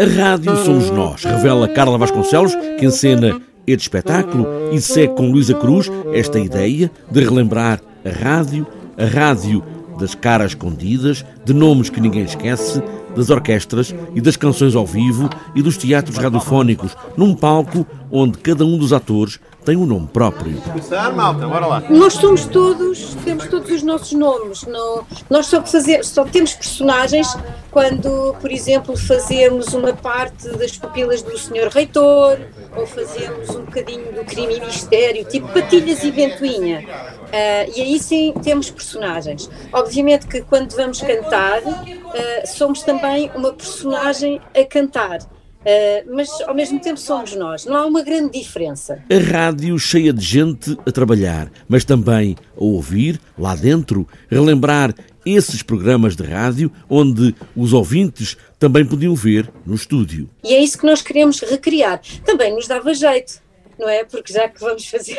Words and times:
A 0.00 0.04
rádio 0.04 0.56
somos 0.58 0.90
nós, 0.90 1.24
revela 1.24 1.66
Carla 1.66 1.98
Vasconcelos, 1.98 2.54
que 2.78 2.86
encena 2.86 3.40
este 3.66 3.82
espetáculo 3.82 4.46
e 4.72 4.80
segue 4.80 5.12
com 5.16 5.28
Luísa 5.28 5.54
Cruz 5.54 5.90
esta 6.12 6.38
ideia 6.38 6.88
de 7.10 7.20
relembrar 7.20 7.80
a 8.04 8.08
rádio, 8.08 8.64
a 8.96 9.04
rádio 9.04 9.60
das 9.98 10.14
caras 10.14 10.52
escondidas, 10.52 11.24
de 11.44 11.52
nomes 11.52 11.90
que 11.90 12.00
ninguém 12.00 12.22
esquece, 12.22 12.80
das 13.16 13.30
orquestras 13.30 13.94
e 14.14 14.20
das 14.20 14.36
canções 14.36 14.74
ao 14.74 14.86
vivo 14.86 15.28
e 15.54 15.62
dos 15.62 15.76
teatros 15.76 16.16
radiofónicos, 16.16 16.96
num 17.16 17.34
palco 17.34 17.86
onde 18.10 18.38
cada 18.38 18.64
um 18.64 18.78
dos 18.78 18.92
atores 18.92 19.38
tem 19.64 19.76
um 19.76 19.84
nome 19.84 20.06
próprio. 20.06 20.58
Começar, 20.62 21.12
malta, 21.12 21.46
bora 21.46 21.66
lá. 21.66 21.82
Nós 21.90 22.14
somos 22.14 22.46
todos, 22.46 23.14
temos 23.22 23.46
todos 23.48 23.70
os 23.70 23.82
nossos 23.82 24.12
nomes. 24.12 24.62
Não, 24.62 25.04
nós 25.28 25.44
só, 25.44 25.62
fazer, 25.62 26.02
só 26.06 26.24
temos 26.24 26.54
personagens 26.54 27.36
quando, 27.70 28.34
por 28.40 28.50
exemplo, 28.50 28.96
fazemos 28.96 29.74
uma 29.74 29.92
parte 29.92 30.48
das 30.56 30.78
pupilas 30.78 31.20
do 31.20 31.36
Senhor 31.36 31.68
Reitor 31.68 32.38
ou 32.74 32.86
fazemos 32.86 33.50
um 33.50 33.64
bocadinho 33.64 34.10
do 34.14 34.24
crime 34.24 34.56
e 34.56 34.60
mistério, 34.60 35.24
tipo 35.24 35.46
Patilhas 35.48 36.02
e 36.02 36.10
Ventoinha. 36.10 36.86
Uh, 37.28 37.70
e 37.76 37.82
aí 37.82 37.98
sim 37.98 38.32
temos 38.42 38.70
personagens. 38.70 39.50
Obviamente 39.70 40.26
que 40.26 40.40
quando 40.40 40.74
vamos 40.74 40.98
cantar, 41.02 41.60
uh, 42.08 42.46
somos 42.46 42.82
também 42.82 43.30
uma 43.34 43.52
personagem 43.52 44.40
a 44.54 44.64
cantar. 44.64 45.20
Uh, 45.58 46.14
mas 46.14 46.30
ao 46.42 46.54
mesmo 46.54 46.80
tempo 46.80 46.98
somos 46.98 47.34
nós, 47.34 47.64
não 47.66 47.76
há 47.76 47.84
uma 47.84 48.02
grande 48.02 48.38
diferença. 48.38 49.02
A 49.10 49.32
rádio 49.32 49.76
cheia 49.78 50.12
de 50.12 50.24
gente 50.24 50.78
a 50.86 50.92
trabalhar, 50.92 51.50
mas 51.68 51.84
também 51.84 52.36
a 52.56 52.62
ouvir, 52.62 53.20
lá 53.36 53.56
dentro, 53.56 54.06
relembrar 54.30 54.94
esses 55.26 55.62
programas 55.62 56.14
de 56.16 56.22
rádio 56.22 56.72
onde 56.88 57.34
os 57.56 57.72
ouvintes 57.72 58.36
também 58.58 58.86
podiam 58.86 59.14
ver 59.14 59.52
no 59.66 59.74
estúdio. 59.74 60.30
E 60.44 60.54
é 60.54 60.60
isso 60.62 60.78
que 60.78 60.86
nós 60.86 61.02
queremos 61.02 61.40
recriar. 61.40 62.00
Também 62.24 62.54
nos 62.54 62.68
dava 62.68 62.94
jeito, 62.94 63.42
não 63.78 63.88
é? 63.88 64.04
Porque 64.04 64.32
já 64.32 64.48
que 64.48 64.60
vamos 64.60 64.86
fazer 64.88 65.18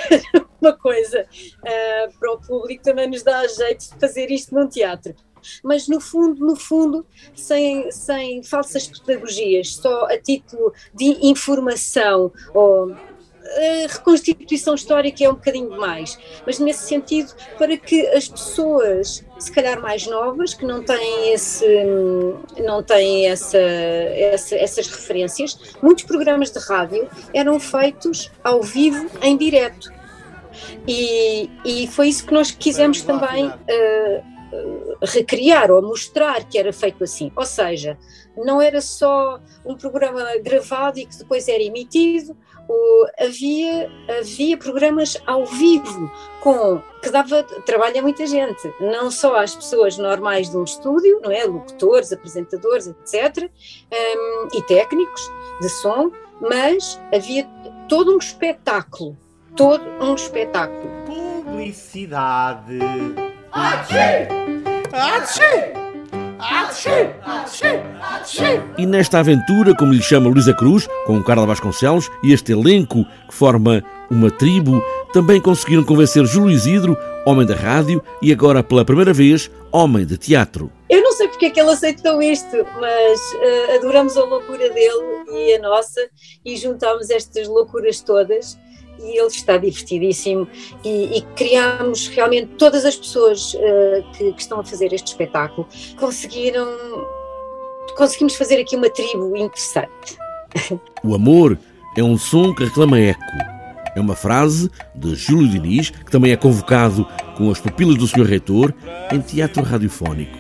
uma 0.59 0.73
coisa 0.73 1.21
uh, 1.21 2.19
para 2.19 2.31
o 2.31 2.39
público, 2.39 2.81
também 2.81 3.09
nos 3.09 3.23
dá 3.23 3.45
jeito 3.45 3.93
de 3.93 3.99
fazer 3.99 4.31
isto 4.31 4.55
num 4.55 4.67
teatro 4.67 5.13
mas 5.63 5.87
no 5.87 5.99
fundo, 5.99 6.45
no 6.45 6.55
fundo, 6.55 7.05
sem, 7.35 7.91
sem 7.91 8.43
falsas 8.43 8.87
pedagogias, 8.87 9.75
só 9.75 10.05
a 10.05 10.17
título 10.17 10.73
de 10.93 11.17
informação 11.27 12.31
ou 12.53 12.95
a 13.49 13.91
reconstituição 13.91 14.75
histórica 14.75 15.23
é 15.23 15.29
um 15.29 15.33
bocadinho 15.33 15.69
demais, 15.69 16.17
mas 16.45 16.59
nesse 16.59 16.87
sentido, 16.87 17.33
para 17.57 17.75
que 17.77 18.05
as 18.07 18.27
pessoas, 18.27 19.25
se 19.39 19.51
calhar 19.51 19.81
mais 19.81 20.05
novas, 20.05 20.53
que 20.53 20.65
não 20.65 20.83
têm, 20.83 21.33
esse, 21.33 21.65
não 22.63 22.83
têm 22.83 23.27
essa, 23.27 23.57
essa, 23.57 24.55
essas 24.55 24.87
referências, 24.87 25.57
muitos 25.81 26.03
programas 26.03 26.51
de 26.51 26.59
rádio 26.59 27.09
eram 27.33 27.59
feitos 27.59 28.31
ao 28.43 28.61
vivo, 28.61 29.09
em 29.21 29.35
direto. 29.35 29.91
E, 30.87 31.49
e 31.65 31.87
foi 31.87 32.09
isso 32.09 32.25
que 32.25 32.33
nós 32.33 32.51
quisemos 32.51 33.01
também 33.01 33.47
uh, 33.47 34.38
recriar 35.01 35.71
ou 35.71 35.81
mostrar 35.81 36.43
que 36.43 36.57
era 36.57 36.73
feito 36.73 37.03
assim. 37.03 37.31
Ou 37.35 37.45
seja, 37.45 37.97
não 38.35 38.61
era 38.61 38.81
só 38.81 39.39
um 39.65 39.75
programa 39.75 40.23
gravado 40.43 40.99
e 40.99 41.05
que 41.05 41.17
depois 41.17 41.47
era 41.47 41.61
emitido, 41.61 42.35
havia, 43.19 43.91
havia 44.19 44.57
programas 44.57 45.17
ao 45.25 45.45
vivo 45.45 46.11
com 46.41 46.81
que 47.01 47.09
dava 47.09 47.43
trabalho 47.65 47.99
a 47.99 48.01
muita 48.01 48.27
gente, 48.27 48.71
não 48.79 49.09
só 49.09 49.37
às 49.37 49.55
pessoas 49.55 49.97
normais 49.97 50.49
de 50.49 50.57
um 50.57 50.63
estúdio, 50.63 51.19
não 51.23 51.31
é? 51.31 51.45
Locutores, 51.45 52.11
apresentadores, 52.11 52.87
etc., 52.87 53.49
um, 53.91 54.47
e 54.53 54.61
técnicos 54.63 55.21
de 55.61 55.69
som, 55.69 56.11
mas 56.41 56.99
havia 57.13 57.47
todo 57.87 58.13
um 58.13 58.17
espetáculo, 58.17 59.17
todo 59.55 59.83
um 60.01 60.13
espetáculo. 60.13 60.89
Publicidade. 61.05 62.79
E 68.77 68.85
nesta 68.85 69.19
aventura, 69.19 69.75
como 69.75 69.93
lhe 69.93 70.01
chama 70.01 70.29
Luísa 70.29 70.53
Cruz, 70.53 70.87
com 71.05 71.21
Carla 71.23 71.45
Vasconcelos 71.45 72.09
e 72.23 72.31
este 72.31 72.51
elenco 72.53 73.05
que 73.27 73.33
forma 73.33 73.83
uma 74.09 74.31
tribo, 74.31 74.83
também 75.13 75.41
conseguiram 75.41 75.83
convencer 75.83 76.25
Júlio 76.25 76.51
Isidro, 76.51 76.97
homem 77.25 77.45
da 77.45 77.55
rádio 77.55 78.01
e 78.21 78.31
agora 78.31 78.63
pela 78.63 78.85
primeira 78.85 79.13
vez, 79.13 79.51
homem 79.71 80.05
de 80.05 80.17
teatro. 80.17 80.71
Eu 80.89 81.01
não 81.01 81.11
sei 81.11 81.27
porque 81.27 81.47
é 81.47 81.49
que 81.49 81.59
ele 81.59 81.71
aceitou 81.71 82.21
isto, 82.21 82.65
mas 82.79 83.19
uh, 83.19 83.75
adoramos 83.75 84.15
a 84.17 84.23
loucura 84.23 84.69
dele 84.69 85.23
e 85.31 85.55
a 85.55 85.59
nossa 85.59 86.01
e 86.45 86.55
juntámos 86.55 87.09
estas 87.09 87.47
loucuras 87.47 88.01
todas 88.01 88.57
e 89.01 89.17
ele 89.17 89.27
está 89.27 89.57
divertidíssimo 89.57 90.47
e, 90.83 91.17
e 91.17 91.21
criamos 91.35 92.07
realmente 92.07 92.47
todas 92.57 92.85
as 92.85 92.95
pessoas 92.95 93.53
uh, 93.53 94.11
que, 94.13 94.33
que, 94.33 94.41
estão 94.41 94.59
a 94.59 94.63
fazer 94.63 94.93
este 94.93 95.07
espetáculo 95.07 95.67
conseguiram 95.97 96.67
conseguimos 97.95 98.35
fazer 98.35 98.59
aqui 98.61 98.75
uma 98.75 98.89
tribo 98.89 99.35
interessante. 99.35 100.17
O 101.03 101.15
amor 101.15 101.57
é 101.97 102.03
um 102.03 102.17
som 102.17 102.53
que 102.53 102.65
reclama 102.65 102.99
eco. 102.99 103.21
É 103.95 104.01
uma 104.01 104.15
frase 104.15 104.69
de 104.93 105.15
Júlio 105.15 105.47
Diniz, 105.47 105.89
que 105.89 106.11
também 106.11 106.31
é 106.31 106.35
convocado 106.35 107.07
com 107.37 107.49
as 107.49 107.59
pupilas 107.59 107.95
do 107.95 108.05
Sr. 108.05 108.25
Reitor 108.25 108.73
em 109.11 109.19
teatro 109.21 109.63
radiofónico. 109.63 110.37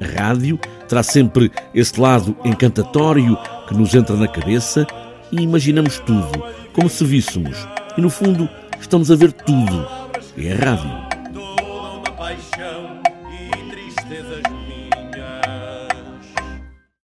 A 0.00 0.22
rádio 0.22 0.58
terá 0.88 1.02
sempre 1.02 1.50
esse 1.74 1.98
lado 1.98 2.36
encantatório 2.44 3.38
que 3.66 3.74
nos 3.74 3.94
entra 3.94 4.16
na 4.16 4.28
cabeça 4.28 4.86
e 5.30 5.40
imaginamos 5.40 5.98
tudo, 5.98 6.44
como 6.72 6.90
se 6.90 7.04
víssemos 7.04 7.56
e 7.96 8.00
no 8.00 8.10
fundo 8.10 8.48
estamos 8.80 9.10
a 9.10 9.16
ver 9.16 9.32
tudo. 9.32 9.86
É 10.36 10.52
a 10.52 10.56
rádio. 10.56 10.90
Toda 11.32 11.62
uma 11.62 12.12
paixão 12.12 13.00
e 13.30 13.70
tristezas. 13.70 14.71